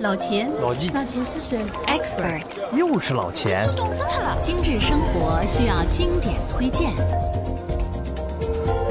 [0.00, 3.68] 老钱，老纪，老钱是谁？Expert，又是老钱。
[3.74, 4.40] 冻死他了！
[4.40, 6.94] 精致生活需要经典推荐，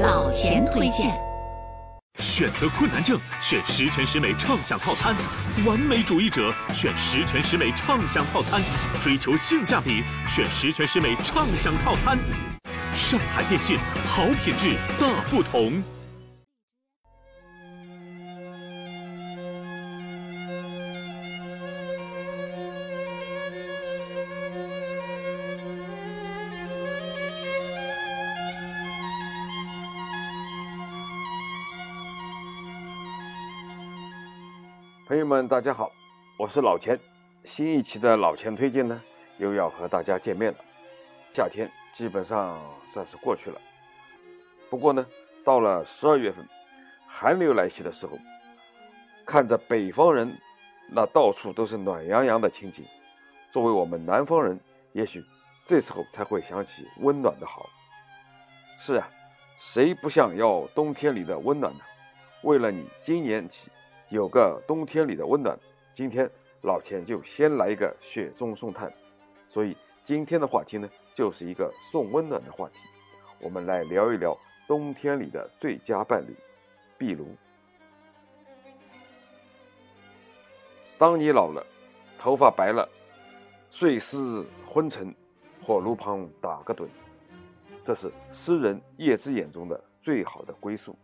[0.00, 1.18] 老钱推荐。
[2.18, 5.14] 选择困难症，选十全十美畅享套餐；
[5.66, 8.60] 完美主义者选十全十美畅享套餐；
[9.00, 12.18] 追求性价比，选十全十美畅享套餐。
[12.94, 15.82] 上海电信，好品质大不同。
[35.08, 35.90] 朋友们，大家好，
[36.36, 37.00] 我是老钱。
[37.42, 39.02] 新一期的老钱推荐呢，
[39.38, 40.58] 又要和大家见面了。
[41.32, 42.60] 夏天基本上
[42.92, 43.58] 算是过去了，
[44.68, 45.06] 不过呢，
[45.42, 46.46] 到了十二月份，
[47.06, 48.18] 寒流来袭的时候，
[49.24, 50.30] 看着北方人
[50.90, 52.84] 那到处都是暖洋洋的情景，
[53.50, 54.60] 作为我们南方人，
[54.92, 55.24] 也许
[55.64, 57.66] 这时候才会想起温暖的好。
[58.78, 59.08] 是啊，
[59.58, 61.80] 谁不想要冬天里的温暖呢？
[62.42, 63.70] 为了你，今年起。
[64.10, 65.58] 有个冬天里的温暖，
[65.92, 66.30] 今天
[66.62, 68.90] 老钱就先来一个雪中送炭，
[69.46, 72.76] 所以今天的话题呢，就是一个送温暖的话题。
[73.38, 74.34] 我们来聊一聊
[74.66, 76.34] 冬天里的最佳伴侣——
[76.96, 77.36] 壁炉。
[80.96, 81.64] 当你老了，
[82.18, 82.88] 头发白了，
[83.70, 85.14] 睡思昏沉，
[85.62, 86.88] 火炉旁打个盹，
[87.82, 90.96] 这是诗人叶之眼中的最好的归宿。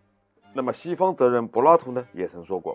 [0.55, 2.75] 那么西方哲人柏拉图呢，也曾说过。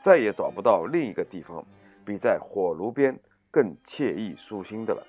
[0.00, 1.64] 再也找不到另一个地方
[2.04, 3.18] 比在火炉边
[3.50, 5.06] 更惬意舒心的了。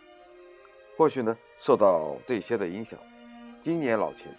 [0.97, 2.99] 或许呢，受到这些的影响，
[3.61, 4.31] 今年老钱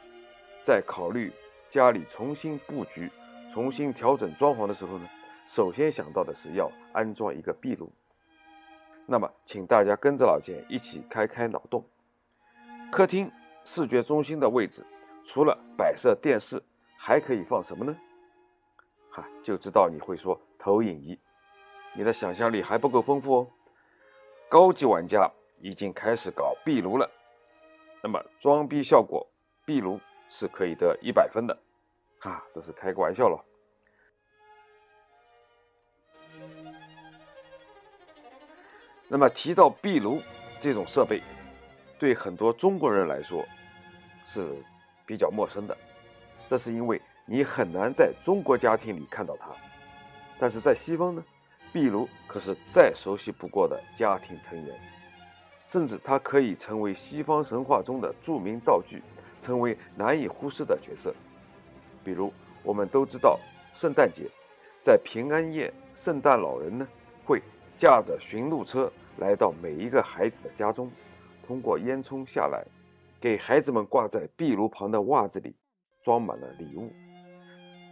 [0.63, 1.33] 在考虑
[1.69, 3.11] 家里重新布局、
[3.53, 5.09] 重新调整装潢的时候呢，
[5.47, 7.91] 首先想到的是要安装一个壁炉。
[9.07, 11.85] 那么，请大家跟着老钱一起开开脑洞。
[12.93, 13.31] 客厅
[13.65, 14.85] 视觉中心的位置，
[15.25, 16.63] 除了摆设电视，
[16.97, 17.97] 还可以放什么呢？
[19.21, 21.19] 哈，就知道你会说投影仪，
[21.93, 23.47] 你的想象力还不够丰富哦。
[24.49, 27.09] 高级玩家已经开始搞壁炉了，
[28.03, 29.27] 那么装逼效果，
[29.65, 31.57] 壁炉是可以得一百分的。
[32.21, 33.45] 哈，这是开个玩笑了。
[39.09, 40.23] 那么提到壁炉
[40.61, 41.21] 这种设备，
[41.99, 43.45] 对很多中国人来说
[44.25, 44.57] 是
[45.05, 45.77] 比较陌生的，
[46.49, 47.01] 这是因为。
[47.33, 49.53] 你很难在中国家庭里看到它，
[50.37, 51.25] 但是在西方呢，
[51.73, 54.77] 壁炉可是再熟悉不过的家庭成员，
[55.65, 59.01] 甚至它可以成为西方神话中的著名道具，
[59.39, 61.15] 成为难以忽视的角色。
[62.03, 62.33] 比如，
[62.65, 63.39] 我们都知道，
[63.77, 64.29] 圣诞节，
[64.83, 66.85] 在平安夜，圣诞老人呢
[67.25, 67.41] 会
[67.79, 70.91] 驾着驯鹿车来到每一个孩子的家中，
[71.47, 72.67] 通过烟囱下来，
[73.21, 75.55] 给孩子们挂在壁炉旁的袜子里
[76.03, 76.93] 装满了礼物。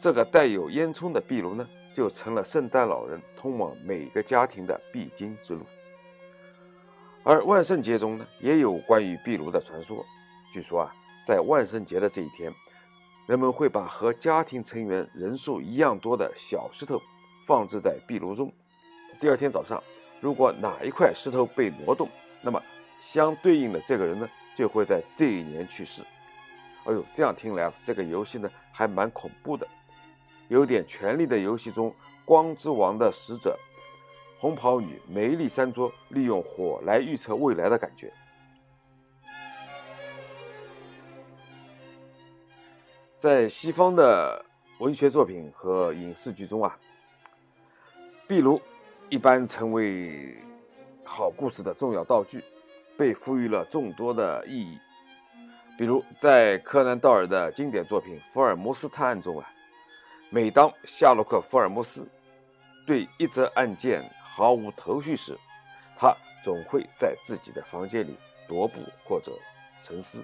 [0.01, 5.63] 这个带有烟囱的壁炉呢，就成了圣诞老人通往每个家庭的必经之路。
[7.25, 10.05] 而万圣节中呢，也有关于壁炉的传说。
[10.53, 10.95] 据说啊，
[11.27, 12.53] 在万圣节的这一天，
[13.27, 17.03] 人们会把和家庭成员人数一样多的小石头
[17.45, 18.53] 放置在壁炉中。
[19.21, 19.83] 第二天早上，
[20.21, 22.09] 如果哪一块石头被挪动，
[22.41, 22.63] 那么
[23.01, 26.03] 相对应的这个人呢，就会在这一年去世。
[26.85, 29.67] 哎呦，这样听来啊，这个游戏呢，还蛮恐怖的。
[30.49, 31.95] 有点权力的游戏中，
[32.25, 33.57] 光之王的使者
[34.39, 38.13] 红袍女梅丽珊卓利用火来预测未来的感觉。
[43.19, 44.45] 在西方的
[44.79, 46.79] 文学作品和影视剧中啊，
[48.27, 48.61] 壁炉
[49.11, 50.35] 一般成为
[51.05, 52.43] 好故事的重要道具，
[52.97, 54.79] 被赋予了众多的意义。
[55.77, 59.51] 比如在柯南道尔的经典作品《福尔摩斯探案》中啊。
[60.31, 62.07] 每当夏洛克·福尔摩斯
[62.87, 65.35] 对一则案件毫无头绪时，
[65.97, 66.15] 他
[66.45, 68.15] 总会在自己的房间里
[68.47, 69.33] 踱步或者
[69.83, 70.23] 沉思，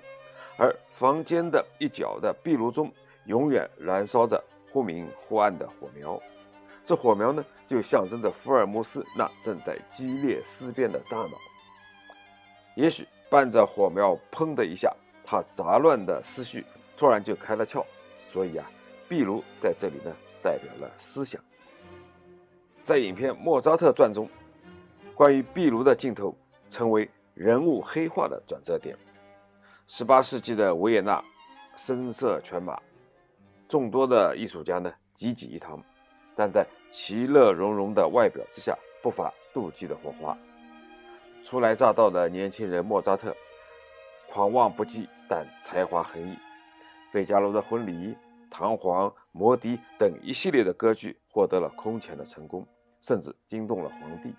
[0.58, 2.92] 而房间的一角的壁炉中
[3.24, 6.20] 永远燃烧着忽明忽暗的火苗。
[6.84, 11.38] 这火苗呢，就象征着福尔摩斯那正在激烈思辨的大脑。
[12.76, 16.62] 也许伴着火苗“砰”的一下，他杂乱的思绪
[16.94, 17.82] 突然就开了窍。
[18.26, 18.70] 所以啊。
[19.14, 20.12] 壁炉在这里呢，
[20.42, 21.40] 代表了思想。
[22.82, 24.28] 在影片《莫扎特传》中，
[25.14, 26.36] 关于壁炉的镜头
[26.68, 28.96] 成为人物黑化的转折点。
[29.86, 31.22] 十八世纪的维也纳，
[31.76, 32.76] 声色犬马，
[33.68, 35.80] 众多的艺术家呢，济济一堂，
[36.34, 40.36] 但在其乐融融的外表之下，不乏妒忌的火花。
[41.44, 43.32] 初来乍到的年轻人莫扎特，
[44.28, 46.32] 狂妄不羁，但才华横溢，
[47.12, 47.92] 《费加罗的婚礼》
[48.56, 52.64] 《唐璜》《魔笛》等一系列的歌剧获得了空前的成功，
[53.00, 54.32] 甚至惊动了皇帝。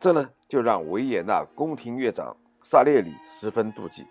[0.00, 4.06] 这呢，就让维也纳宫廷乐长萨列里十分妒忌。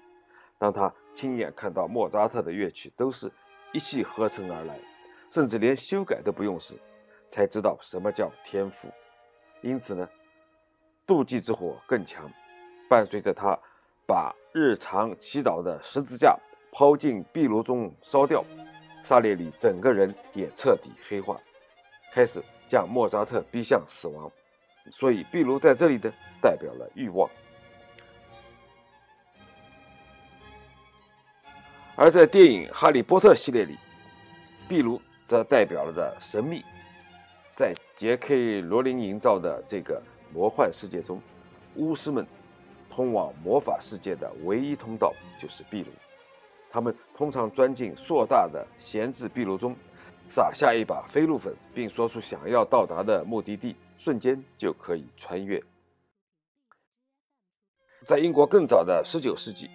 [0.59, 3.31] 当他亲眼看到莫扎特的乐曲都是
[3.73, 4.79] 一气呵成而来，
[5.31, 6.75] 甚至连修改都不用时，
[7.27, 8.87] 才知道什么叫天赋。
[9.61, 10.07] 因此呢，
[11.07, 12.29] 妒忌之火更强。
[12.87, 13.57] 伴随着他
[14.05, 16.37] 把日常祈祷的十字架
[16.71, 18.45] 抛进壁炉中烧掉，
[19.05, 21.39] 萨列里整个人也彻底黑化，
[22.11, 24.31] 开始将莫扎特逼向死亡。
[24.91, 26.11] 所以，壁炉在这里的
[26.41, 27.29] 代表了欲望。
[31.95, 33.77] 而在电影《哈利波特》系列里，
[34.67, 36.65] 壁炉则代表了着神秘。
[37.55, 40.01] 在杰克罗琳营造的这个
[40.33, 41.21] 魔幻世界中，
[41.75, 42.25] 巫师们
[42.89, 45.91] 通往魔法世界的唯一通道就是壁炉。
[46.75, 49.73] 他们通常钻进硕大的闲置壁炉中，
[50.27, 55.63] 撒下一把飞鹿粉，并说出想要到达的目的地，瞬间就可以穿越。
[58.05, 59.69] 在英国更早的19世纪，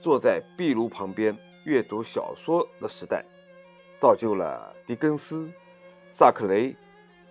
[0.00, 1.36] 坐在壁炉旁边。
[1.64, 3.24] 阅读小说的时代，
[3.98, 5.50] 造就了狄更斯、
[6.12, 6.76] 萨克雷、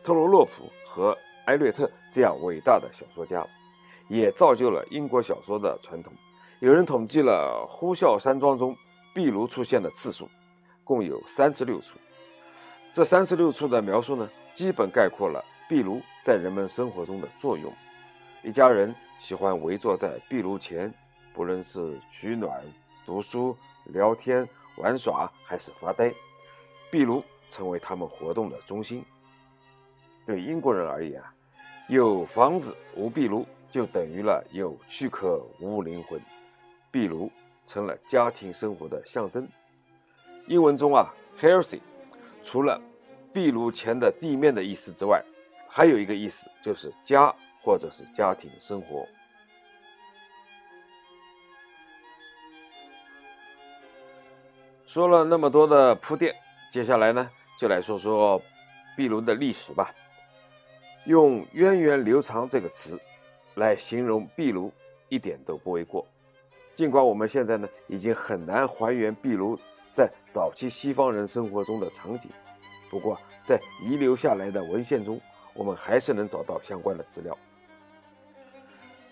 [0.04, 1.16] 特罗洛普和
[1.46, 3.46] 埃略特这样伟大的小说家，
[4.10, 6.12] 也造就了英国小说的传统。
[6.60, 8.76] 有人统计了《呼啸山庄》中
[9.14, 10.30] 壁炉出现的次数，
[10.84, 11.98] 共有三十六处。
[12.92, 17.72] 这三十六处的描述呢，基本概括了壁炉在人们生活中的作用。
[18.44, 20.94] 一家人喜欢围坐在壁炉前，
[21.34, 22.62] 不论是取暖、
[23.06, 23.56] 读书。
[23.88, 26.10] 聊天、玩耍还是发呆，
[26.90, 29.04] 壁炉成为他们活动的中心。
[30.26, 31.34] 对英国人而言啊，
[31.90, 36.18] 有房子无壁炉就等于了有躯壳无灵魂。
[36.92, 37.30] 壁炉
[37.66, 39.48] 成了家庭生活的象征。
[40.48, 41.80] 英文中啊，hearth
[42.44, 42.82] 除了
[43.34, 45.24] 壁炉前的地面的意思之外，
[45.70, 49.08] 还有一个意思就是家或者是家庭生活。
[54.86, 56.36] 说了那么多的铺垫，
[56.72, 57.28] 接下来呢，
[57.60, 58.40] 就来说说
[58.96, 59.92] 壁炉的历史吧。
[61.06, 63.00] 用“源远流长”这个词
[63.56, 64.72] 来形容壁炉，
[65.10, 66.06] 一点都不为过。
[66.76, 69.58] 尽管我们现在呢，已经很难还原壁炉
[69.94, 72.30] 在早期西方人生活中的场景，
[72.90, 75.20] 不过在遗留下来的文献中，
[75.54, 77.38] 我们还是能找到相关的资料。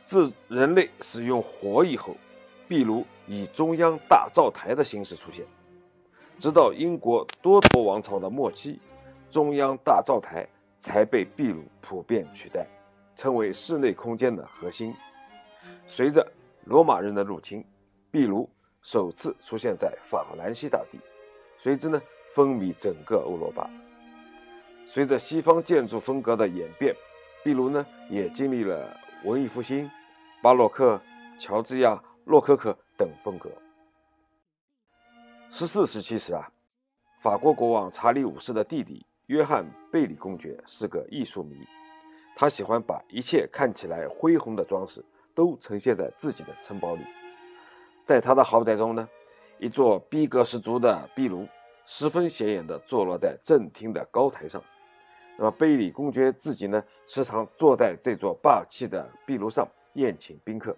[0.06, 2.16] 自人类使用火以后，
[2.68, 5.46] 壁炉以中央大灶台的形式出现。
[6.40, 8.80] 直到英国多铎王朝的末期，
[9.30, 10.48] 中央大灶台
[10.80, 12.66] 才被壁炉普遍取代，
[13.16, 14.94] 成为室内空间的核心。
[15.86, 16.28] 随着
[16.66, 17.66] 罗马人的入侵，
[18.12, 18.50] 壁炉
[18.82, 21.00] 首次出现在法兰西大地，
[21.58, 22.02] 随之呢
[22.34, 23.70] 风靡整个欧罗巴。
[24.88, 26.96] 随着西方建筑风格的演变，
[27.44, 29.90] 壁炉呢也经历了文艺复兴、
[30.42, 31.02] 巴洛克、
[31.40, 33.50] 乔治亚、洛可可等风格。
[35.50, 36.50] 十四世纪时啊，
[37.20, 41.56] 法国国王查理五世的弟弟约翰贝里公爵是个艺术迷，
[42.36, 45.04] 他喜欢把一切看起来恢宏的装饰
[45.36, 47.02] 都呈现在自己的城堡里。
[48.06, 49.08] 在他的豪宅中呢，
[49.60, 51.48] 一座逼格十足的壁炉
[51.86, 54.62] 十分显眼地坐落在正厅的高台上。
[55.38, 60.76] 那么贝里公爵自己呢，时常坐在这座霸气的壁炉上宴请宾客。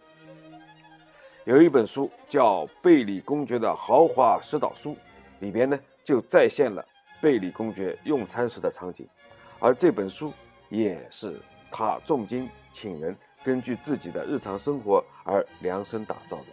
[1.45, 4.91] 有一本书叫《贝里公爵的豪华诗导书》，
[5.39, 6.85] 里边呢就再现了
[7.21, 9.05] 贝里公爵用餐时的场景，
[9.59, 10.31] 而这本书
[10.69, 11.37] 也是
[11.69, 16.45] 他重金请人根据自己的日常生活而量身打造的。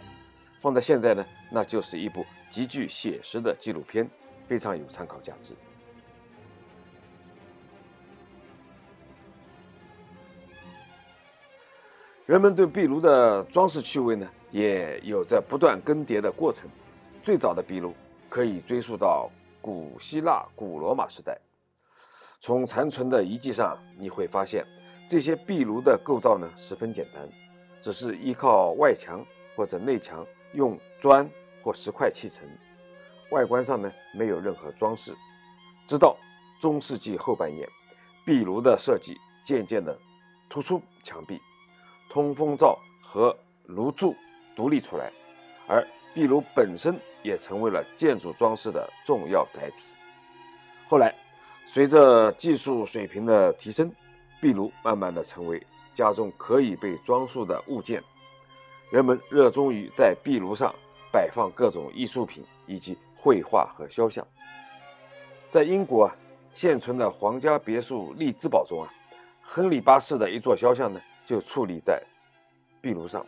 [0.60, 4.08] 放在现在呢，那就是一部极具写实的纪录片，
[4.46, 5.54] 非常有参考价值。
[12.26, 14.28] 人们对壁炉的装饰趣味呢？
[14.52, 16.68] 也有着不断更迭的过程。
[17.22, 17.94] 最早的壁炉
[18.28, 19.30] 可以追溯到
[19.60, 21.38] 古希腊、古罗马时代。
[22.40, 24.64] 从残存的遗迹上，你会发现
[25.10, 27.28] 这些壁炉的构造呢十分简单，
[27.82, 29.26] 只是依靠外墙
[29.56, 31.28] 或者内墙用砖
[31.64, 32.48] 或石块砌成，
[33.32, 35.12] 外观上呢没有任何装饰。
[35.88, 36.16] 直到
[36.60, 37.68] 中世纪后半叶，
[38.24, 39.98] 壁炉的设计渐渐的
[40.48, 41.40] 突出墙壁，
[42.08, 44.14] 通风罩和炉柱。
[44.54, 45.10] 独立出来，
[45.66, 49.94] 而壁炉本身也成为了建筑装饰的重要载体。
[50.86, 51.14] 后来，
[51.66, 53.90] 随着技术水平的提升，
[54.40, 55.62] 壁炉慢慢的成为
[55.94, 58.02] 家中可以被装束的物件。
[58.90, 60.74] 人们热衷于在壁炉上
[61.12, 64.26] 摆放各种艺术品以及绘画和肖像。
[65.50, 66.16] 在英国啊，
[66.54, 68.88] 现存的皇家别墅利兹堡中啊，
[69.42, 72.02] 亨利八世的一座肖像呢就矗立在
[72.80, 73.24] 壁炉上，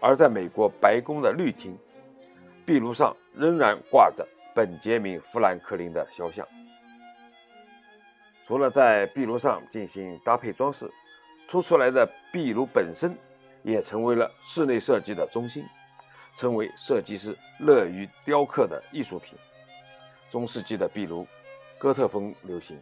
[0.00, 1.76] 而在美国白宫的绿厅，
[2.66, 6.46] 壁炉上仍然挂着本杰明·富兰克林的肖像。
[8.46, 10.86] 除了在壁炉上进行搭配装饰，
[11.48, 13.16] 凸出来的壁炉本身
[13.62, 15.64] 也成为了室内设计的中心，
[16.36, 19.38] 成为设计师乐于雕刻的艺术品。
[20.30, 21.26] 中世纪的壁炉，
[21.78, 22.78] 哥特风流行，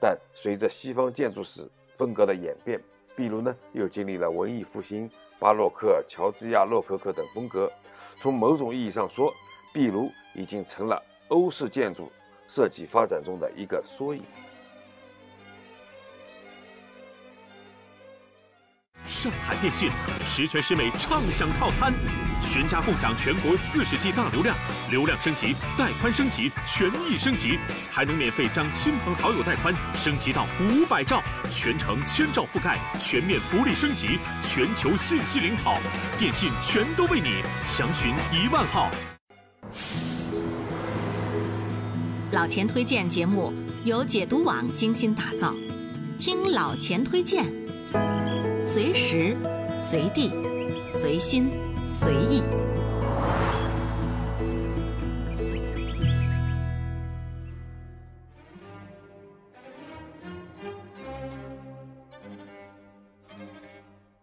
[0.00, 2.80] 但随着西方建筑史风格的演变，
[3.14, 7.70] 壁炉呢又经历了文艺复兴、巴洛克、乔治亚洛可可等风格。
[8.18, 9.30] 从某种意义上说，
[9.74, 12.10] 壁炉已经成了欧式建筑
[12.48, 14.22] 设计发展中的一个缩影。
[19.22, 19.88] 上海电信
[20.26, 21.94] 十全十美畅享套餐，
[22.40, 24.56] 全家共享全国四十 G 大流量，
[24.90, 27.56] 流量升级、带宽升级、权益升级，
[27.92, 35.78] 还能免费将亲朋好友带宽升级到五百兆，全程千兆覆盖，全面福利升级，全球信息领跑，
[36.18, 38.90] 电信全都为你，详询一万号。
[42.32, 45.54] 老钱推荐节目由解读网精心打造，
[46.18, 47.61] 听老钱推荐。
[48.64, 49.36] 随时、
[49.76, 50.30] 随地、
[50.94, 51.50] 随心、
[51.84, 52.40] 随意。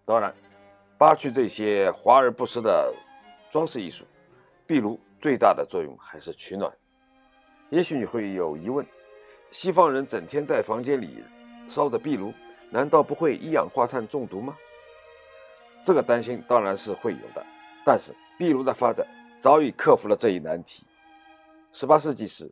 [0.05, 0.33] 当然，
[0.97, 2.93] 扒去这些华而不实的
[3.51, 4.05] 装饰艺术，
[4.65, 6.71] 壁炉最大的作用还是取暖。
[7.69, 8.85] 也许你会有疑问：
[9.51, 11.23] 西方人整天在房间里
[11.67, 12.33] 烧着壁炉。
[12.71, 14.55] 难道不会一氧化碳中毒吗？
[15.83, 17.43] 这个担心当然是会有的，
[17.85, 19.07] 但是壁炉的发展
[19.39, 20.85] 早已克服了这一难题。
[21.71, 22.51] 十八世纪时，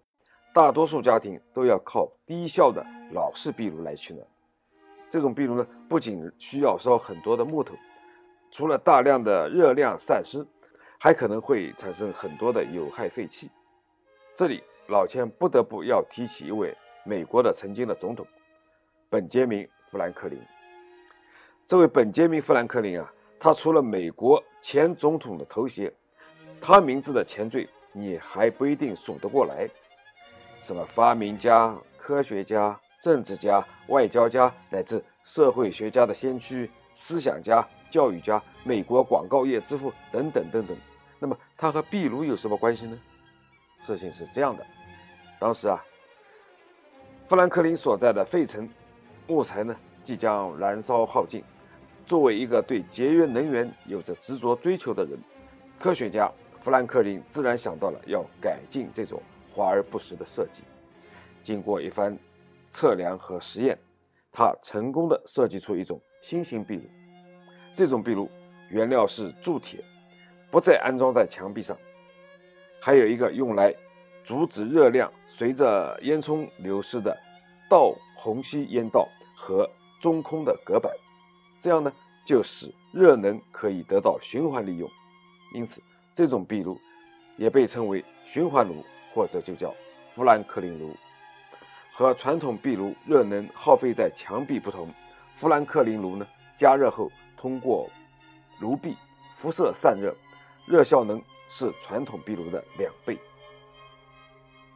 [0.54, 4.26] 大多数家庭都要靠低效的老式壁炉来取暖。
[5.10, 7.76] 这种壁炉呢，不仅需要烧很多的木头，
[8.50, 10.46] 除了大量的热量散失，
[11.00, 13.52] 还可能会产生很多的有害废气。
[14.34, 18.26] 这里老千不得不要提起一位美国的曾经的总统，
[19.10, 19.68] 本杰明。
[19.90, 20.38] 富兰克林，
[21.66, 25.90] 这位本杰明·富兰克林啊，他除了美国前总统的头衔，
[26.60, 29.66] 他名字的前缀你还不一定数得过来，
[30.62, 40.76] 什么发明家、科学家、政治家、外交家，乃至社会学家的先驱、思想家、教育家、美国广告业之父等等等等。
[41.18, 43.00] 那么他和壁炉有什么关系呢？
[43.80, 44.66] 事情是这样的，
[45.40, 45.82] 当时啊，
[47.26, 48.68] 富兰克林所在的费城。
[49.28, 51.44] 木材呢即将燃烧耗尽。
[52.06, 55.20] 作为一个对节约能源有着执着追求的人，
[55.78, 59.22] 科学家富兰克林自然想到了要改进这种
[59.54, 60.64] 华而不实的设计。
[61.44, 62.18] 经过一番
[62.72, 63.78] 测量和实验，
[64.32, 66.84] 他成功的设计出一种新型壁炉。
[67.76, 68.30] 这种壁炉
[68.70, 69.84] 原料是铸铁，
[70.50, 71.78] 不再安装在墙壁上，
[72.80, 73.76] 还有一个用来
[74.24, 77.16] 阻止热量随着烟囱流失的
[77.70, 79.06] 倒虹吸烟道。
[79.40, 79.70] 和
[80.02, 80.92] 中空的隔板，
[81.62, 81.94] 这样呢
[82.26, 84.90] 就使热能可以得到循环利用，
[85.54, 85.80] 因此
[86.16, 86.76] 这种壁炉
[87.38, 89.74] 也被称为循环炉或者就叫
[90.10, 90.96] 富兰克林炉。
[91.94, 94.92] 和传统壁炉热能耗费在墙壁不同，
[95.36, 97.88] 富兰克林炉呢加热后通过
[98.60, 98.98] 炉壁
[99.32, 100.16] 辐射散热，
[100.66, 103.18] 热效能是传统壁炉的两倍。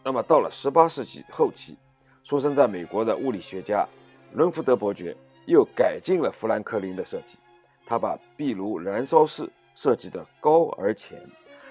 [0.03, 1.77] 那么到了18世纪后期，
[2.23, 3.87] 出生在美国的物理学家。
[4.33, 7.37] 伦福德伯爵又改进了富兰克林的设计，
[7.85, 11.21] 他把壁炉燃烧室设计的高而浅，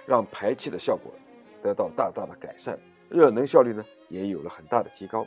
[0.07, 1.13] 让排气的效果
[1.63, 5.27] 得到大大的改善，热能效率呢也有了很大的提高。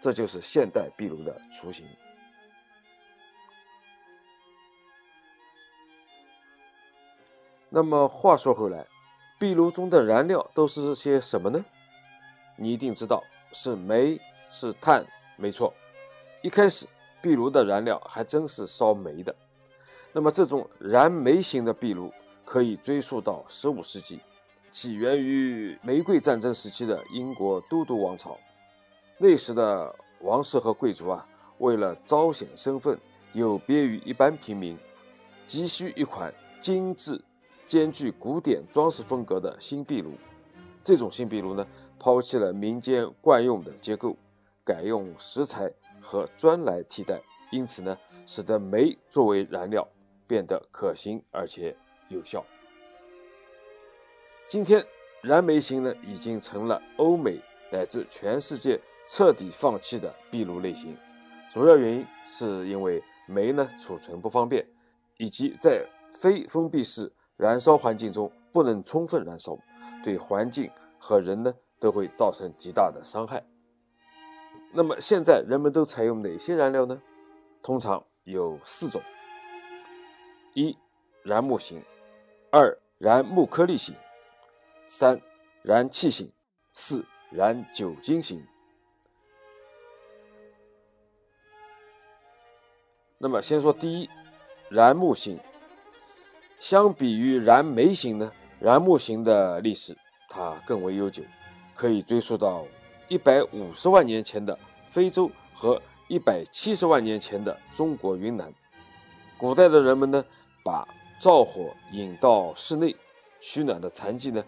[0.00, 1.86] 这就是现代壁炉的雏形。
[7.68, 8.84] 那么话说回来，
[9.38, 11.64] 壁炉中的燃料都是些什么呢？
[12.56, 13.22] 你一定知道，
[13.52, 14.20] 是煤，
[14.50, 15.72] 是碳，没错。
[16.42, 16.86] 一开始，
[17.22, 19.32] 壁炉的燃料还真是烧煤的。
[20.12, 22.12] 那么，这种燃煤型的壁炉
[22.44, 24.18] 可以追溯到15世纪，
[24.72, 28.36] 起源于玫瑰战争时期的英国都督王朝。
[29.18, 31.24] 那时的王室和贵族啊，
[31.58, 32.98] 为了彰显身份，
[33.32, 34.76] 有别于一般平民，
[35.46, 37.22] 急需一款精致、
[37.68, 40.10] 兼具古典装饰风格的新壁炉。
[40.82, 41.64] 这种新壁炉呢，
[42.00, 44.16] 抛弃了民间惯用的结构，
[44.64, 45.72] 改用石材。
[46.02, 49.86] 和砖来替代，因此呢，使得煤作为燃料
[50.26, 51.74] 变得可行而且
[52.08, 52.44] 有效。
[54.48, 54.84] 今天，
[55.22, 57.40] 燃煤型呢已经成了欧美
[57.70, 60.96] 乃至全世界彻底放弃的壁炉类型。
[61.50, 64.66] 主要原因是因为煤呢储存不方便，
[65.16, 69.56] 以及在非封闭式燃烧环境中不能充分燃烧，
[70.04, 73.42] 对环境和人呢都会造成极大的伤害。
[74.74, 77.00] 那么现在人们都采用哪些燃料呢？
[77.62, 79.02] 通常有四种：
[80.54, 80.76] 一、
[81.22, 81.78] 燃木型；
[82.50, 83.94] 二、燃木颗粒型；
[84.88, 85.20] 三、
[85.62, 86.26] 燃气型；
[86.72, 88.42] 四、燃酒精型。
[93.18, 94.10] 那么先说第一，
[94.70, 95.38] 燃木型。
[96.58, 99.96] 相比于燃煤型呢，燃木型的历史
[100.28, 101.22] 它更为悠久，
[101.74, 102.66] 可以追溯到。
[103.12, 105.78] 一百五十万年前的非洲和
[106.08, 108.50] 一百七十万年前的中国云南，
[109.36, 110.24] 古代的人们呢，
[110.64, 110.88] 把
[111.20, 112.96] 灶火引到室内
[113.38, 114.42] 取暖的残迹呢，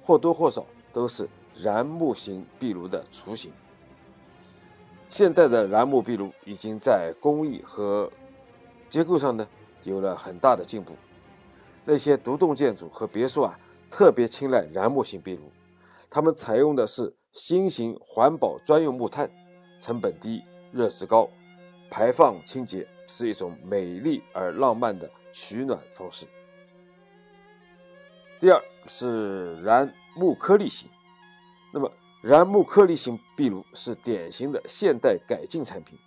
[0.00, 3.50] 或多或少都是燃木型壁炉的雏形。
[5.08, 8.08] 现代的燃木壁炉已经在工艺和
[8.88, 9.44] 结构上呢
[9.82, 10.94] 有了很大的进步。
[11.84, 13.58] 那些独栋建筑和别墅啊，
[13.90, 15.50] 特别青睐燃木型壁炉，
[16.08, 17.12] 他们采用的是。
[17.34, 19.28] 新型环保专用木炭，
[19.80, 21.28] 成本低，热值高，
[21.90, 26.26] 排放清洁，是一种美丽而浪漫的取暖方式。
[28.38, 30.88] 第二是燃木颗粒型，
[31.72, 31.90] 那么
[32.22, 35.98] 燃木颗粒型壁炉是典型的现代改进产品，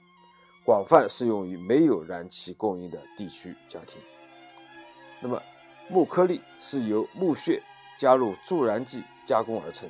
[0.63, 4.01] 广泛适用于没有燃气供应的地区家庭。
[5.19, 5.43] 那么
[5.89, 7.61] 木颗粒是由木屑
[7.97, 9.89] 加入助燃剂加工而成。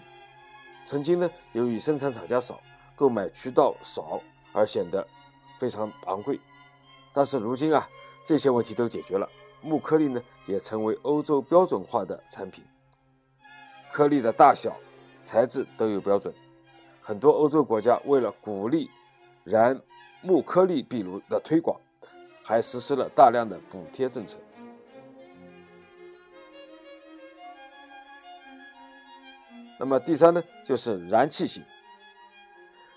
[0.88, 2.62] 曾经呢，由于生产厂家少，
[2.96, 4.22] 购买渠道少，
[4.54, 5.06] 而显得
[5.60, 6.40] 非常昂贵。
[7.12, 7.86] 但是如今啊，
[8.26, 9.30] 这些问题都解决了，
[9.62, 12.64] 木颗粒呢也成为欧洲标准化的产品，
[13.92, 14.78] 颗粒的大小、
[15.24, 16.34] 材质都有标准。
[17.02, 18.90] 很多欧洲国家为了鼓励
[19.44, 19.78] 燃
[20.22, 21.78] 木颗粒壁炉的推广，
[22.42, 24.38] 还实施了大量的补贴政策。
[29.80, 31.64] 那么第三呢，就是燃气型。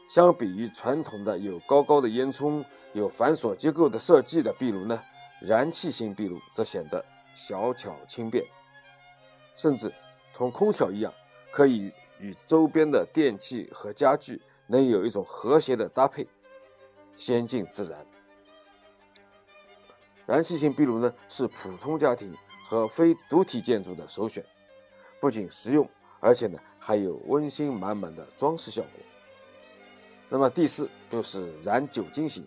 [0.09, 2.64] 相比于传统的有高高的烟囱、
[2.95, 5.01] 有繁琐结构的设计的壁炉呢，
[5.40, 8.45] 燃气型壁炉则显得小巧轻便，
[9.55, 9.93] 甚至
[10.35, 11.12] 同空调一样，
[11.53, 16.27] 可以与周边的电器和家具能有一种和谐的搭配，
[17.14, 18.05] 先进自然。
[20.27, 24.45] 燃气型壁炉呢，是普通家庭和非独体建筑的首选，
[25.21, 25.88] 不仅实用。
[26.21, 28.91] 而且呢，还有温馨满满的装饰效果。
[30.29, 32.47] 那么第四就是燃酒精型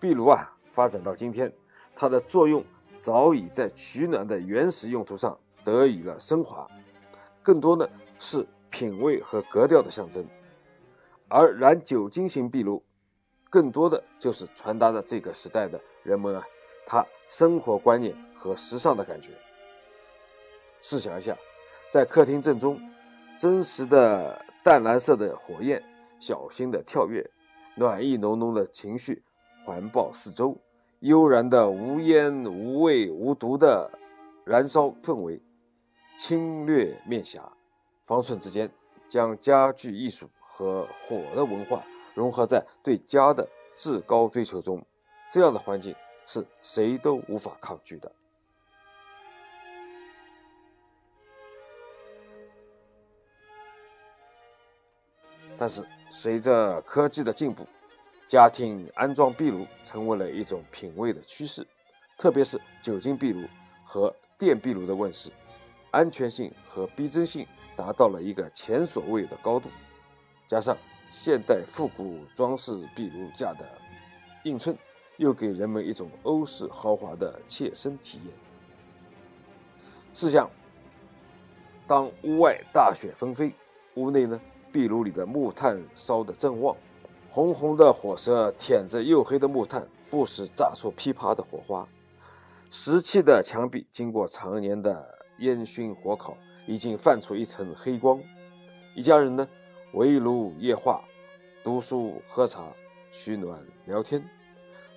[0.00, 1.52] 壁炉啊，发展到今天，
[1.94, 2.64] 它的作用
[2.98, 6.66] 早已在取暖的原始用途上得以了升华，
[7.42, 10.26] 更多的是品味和格调的象征。
[11.28, 12.82] 而燃酒精型壁炉，
[13.48, 16.42] 更多的就是传达着这个时代的人们啊，
[16.84, 19.30] 他生活观念和时尚的感觉。
[20.80, 21.36] 试想一下。
[21.94, 22.76] 在客厅正中，
[23.38, 25.80] 真实的淡蓝色的火焰
[26.18, 27.24] 小心的跳跃，
[27.76, 29.22] 暖意浓浓的情绪
[29.64, 30.60] 环抱四周，
[30.98, 33.88] 悠然的无烟无味无毒的
[34.44, 35.40] 燃烧氛围，
[36.18, 37.48] 侵略面颊，
[38.02, 38.68] 方寸之间
[39.06, 41.80] 将家具艺术和火的文化
[42.12, 44.84] 融合在对家的至高追求中，
[45.30, 45.94] 这样的环境
[46.26, 48.10] 是谁都无法抗拒的。
[55.56, 57.66] 但是，随着科技的进步，
[58.26, 61.66] 家庭安装壁炉成为了一种品味的趋势。
[62.18, 63.46] 特别是酒精壁炉
[63.84, 65.30] 和电壁炉的问世，
[65.90, 69.68] 安全性和逼真性达到了一个前所未有的高度。
[70.46, 70.76] 加上
[71.10, 73.66] 现代复古装饰壁炉架的
[74.42, 74.76] 映衬，
[75.16, 78.34] 又给人们一种欧式豪华的切身体验。
[80.12, 80.50] 试想，
[81.86, 83.52] 当屋外大雪纷飞，
[83.94, 84.40] 屋内呢？
[84.74, 86.76] 壁炉里的木炭烧得正旺，
[87.30, 91.86] 红红的火舌舔着黝黑的木炭，不时炸出噼啪的火花。
[92.72, 98.20] 石砌的墙壁经过常年的烟熏火烤，已经泛出一层黑光。
[98.96, 99.48] 一家人呢，
[99.92, 101.04] 围炉夜话、
[101.62, 102.64] 读书、喝茶、
[103.12, 104.28] 取暖、聊天，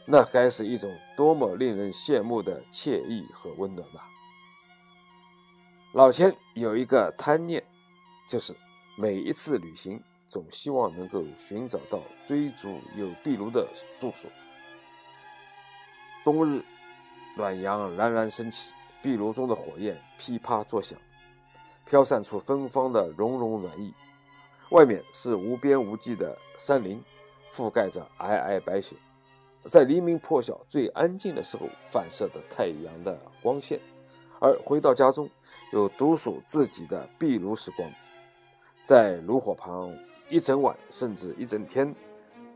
[0.08, 4.08] 那该是一种多么令人羡慕的惬意和温暖吧！
[5.94, 7.64] 老钱有一个贪念，
[8.28, 8.56] 就是。
[9.00, 13.68] 每一次旅行，总希望能够寻找到追逐有壁炉的
[14.00, 14.28] 住所。
[16.24, 16.64] 冬日，
[17.36, 20.98] 暖阳冉冉升起，壁炉中的火焰噼啪作响，
[21.86, 23.94] 飘散出芬芳的融融暖意。
[24.72, 27.00] 外面是无边无际的山林，
[27.52, 28.96] 覆盖着皑皑白雪，
[29.66, 33.80] 在黎明破晓最安静的时候反射的太阳的光线。
[34.40, 35.30] 而回到家中，
[35.72, 37.88] 有独属自己的壁炉时光，
[38.88, 39.94] 在炉火旁
[40.30, 41.94] 一整晚甚至一整天，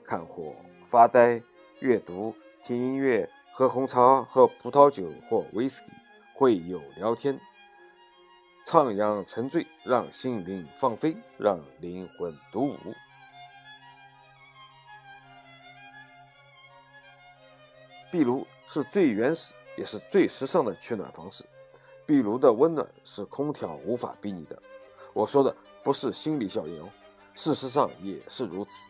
[0.02, 1.42] 看火、发呆、
[1.82, 5.92] 阅读、听音乐、喝红茶、喝葡萄酒或威士忌、
[6.34, 7.38] 会有聊天。
[8.66, 12.78] 徜徉沉醉，让心灵放飞，让灵魂独舞。
[18.10, 21.44] 壁炉是最原始也是最时尚的取暖方式。
[22.06, 24.58] 壁炉的温暖是空调无法比拟的。
[25.14, 26.90] 我说的不是心理效应哦，
[27.34, 28.90] 事实上也是如此。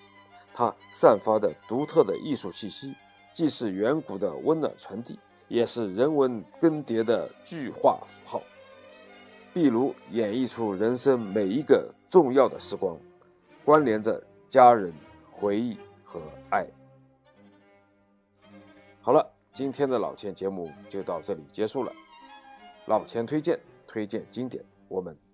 [0.54, 2.94] 它散发的独特的艺术气息，
[3.34, 8.42] 既是远古的温暖传递，也是人文更迭的具化符号。
[9.54, 12.98] 壁炉演绎出人生每一个重要的时光，
[13.66, 14.94] 关联着家人、
[15.32, 16.66] 回忆和爱。
[19.02, 21.92] 好了，今天的老钱节目就到这里结束了。
[22.86, 25.18] 老钱推荐，推荐经典，我们